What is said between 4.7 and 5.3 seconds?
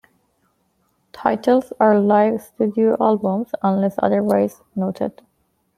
noted.